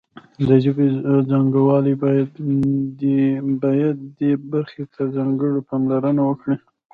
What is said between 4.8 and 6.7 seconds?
ته ځانګړې پاملرنه وکړي